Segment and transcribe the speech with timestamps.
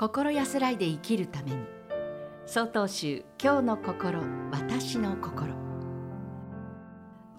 [0.00, 1.58] 心安らいで生きるために。
[2.46, 5.52] 曹洞宗今日の心私の心。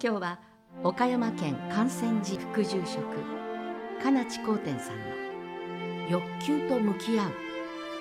[0.00, 0.40] 日は
[0.84, 3.02] 岡山県観泉寺副住職
[4.00, 7.32] 金地光天さんの欲求と向き合う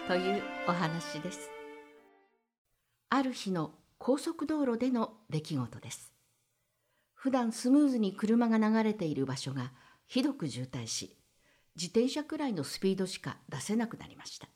[0.07, 1.49] というお話です。
[3.09, 6.13] ある日の高速道路での出来事です。
[7.15, 9.73] 普段スムーズに車が流れている場所が
[10.05, 11.17] ひどく渋滞し
[11.75, 14.47] 自転車くらいのスピードしか出せなくなりました。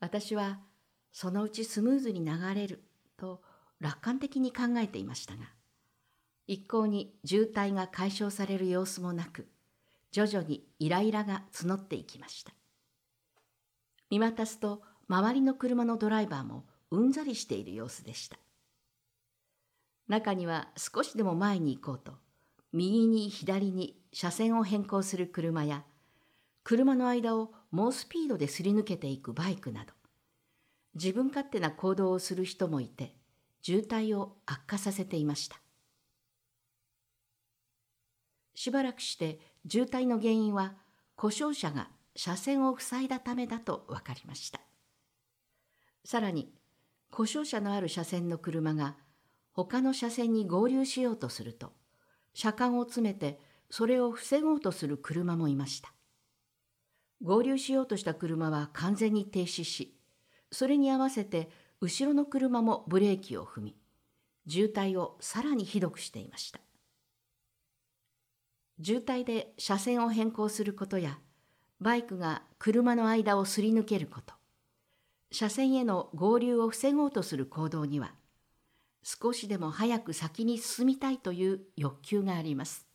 [0.00, 0.60] 私は
[1.12, 2.84] そのうちスムーズに流れる
[3.16, 3.42] と
[3.80, 5.44] 楽観的に考えていましたが
[6.46, 9.48] 一向に渋滞が解消される様子もなく
[10.12, 12.52] 徐々にイライラが募っていきました。
[14.10, 18.38] 見渡すと周りの車のドライバーもうんざりしている様子でした。
[20.06, 22.12] 中には少しでも前に行こうと
[22.72, 25.84] 右に左に車線を変更する車や
[26.64, 29.92] 車の間を猛スピードですり抜けていくバイクなど
[30.94, 33.14] 自分勝手な行動をする人もいて
[33.62, 35.60] 渋滞を悪化させていました。
[38.54, 40.74] しばらくして渋滞の原因は
[41.14, 44.60] 故障車が車線を塞いだためだと分かりました。
[46.04, 46.52] さらに
[47.10, 48.96] 故障車のある車線の車が
[49.52, 51.72] 他の車線に合流しようとすると
[52.34, 55.92] 車間を詰めてそれを防ごうとする車もいました。
[57.22, 59.96] 合流しようとした車は完全に停止し
[60.52, 63.76] それに合わせて後ろの車もブレーキを踏み
[64.48, 66.60] 渋滞をさらにひどくしていました。
[68.82, 71.18] 渋滞で車線を変更することや
[71.80, 74.34] バイクが車の間をすり抜けること
[75.32, 78.14] 車線への合流を防ごうとする行動には
[79.02, 82.87] 少しでも早く先に進みたいという欲求があります。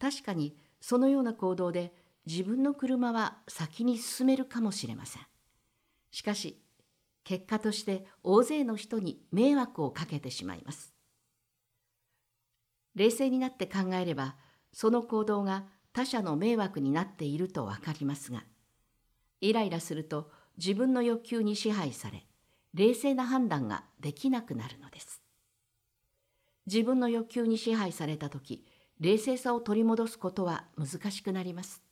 [0.00, 1.92] 確かにそのような行動で
[2.26, 5.22] 自分の車は先に進めるかもしれません。
[6.10, 6.60] しかし
[7.22, 10.94] 結果として大勢の人に迷惑をかけてしまいます。
[12.94, 14.36] 冷静になって考えれば
[14.72, 18.44] その行動が他者の迷惑になっていると分かりますが
[19.40, 22.26] イライラすると自分の欲求に支配され
[22.74, 25.22] 冷静な判断ができなくなるのです。
[26.66, 28.64] 自分の欲求に支配された時
[29.00, 31.82] 冷静さを取り戻すことは難しくなります。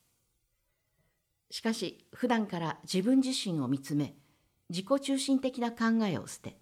[1.51, 4.15] しかし普段から自分自身を見つめ
[4.69, 6.59] 自己中心的な考えを捨て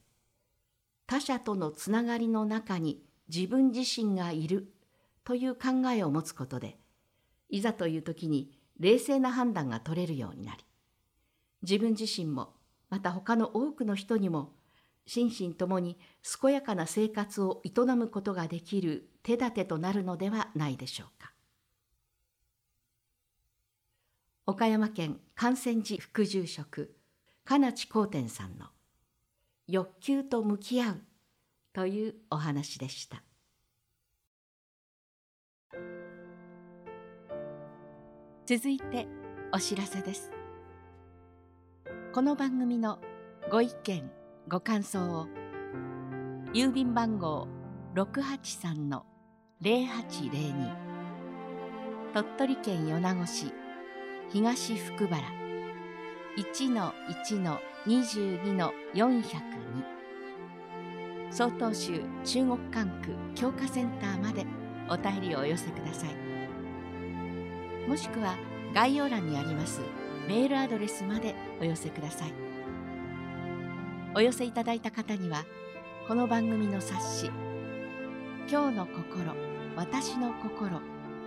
[1.07, 4.73] 他者とのつながりの中に自分自身がいる
[5.25, 6.79] という考えを持つことで
[7.49, 10.65] いざという時に冷静な判断が取れるようになり
[11.63, 12.55] 自分自身も
[12.89, 14.53] また他の多くの人にも
[15.07, 15.99] 心身ともに
[16.41, 21.37] 健やかな生活を営むことができる手立てとなるのではないでしょうか。
[24.49, 26.95] 岡山県観泉寺副住職
[27.45, 28.67] 金地光天さんの
[29.67, 31.03] 「欲求と向き合う」
[31.75, 33.25] というお話でした
[38.47, 39.09] 続いて
[39.53, 40.31] お知らせです
[42.13, 43.01] この番組の
[43.51, 44.09] ご意見
[44.49, 45.01] ご感想。
[45.01, 45.27] を
[46.53, 47.49] 郵便番号
[47.97, 49.03] 683-0802
[52.15, 53.53] 鳥取県米子市
[54.31, 55.21] 東福原。
[57.85, 58.73] 1-1-22-402
[61.31, 64.47] 曹洞宗中国管区教化センターまで
[64.89, 66.11] お便りをお寄せください。
[67.89, 68.37] もしくは
[68.73, 69.81] 概要欄にあります
[70.29, 72.46] メールアドレスまでお寄せください。
[74.17, 75.45] お寄せいただいた方には
[76.09, 77.31] この番組の冊子
[78.51, 79.35] 「今日の心
[79.77, 80.81] 私の心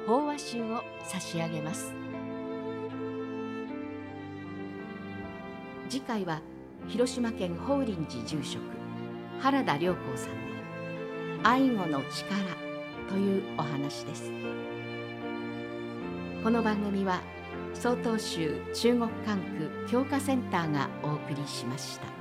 [0.07, 1.93] 法話集」を差し上げます
[5.87, 6.41] 次回は
[6.87, 8.63] 広島県法輪寺住職
[9.39, 10.37] 原田良光さんの
[11.47, 12.39] 「愛護の力」
[13.07, 14.31] というお話です
[16.43, 17.21] この番組は
[17.75, 22.18] 曹洞宗中国管区教化センターがお送りしました。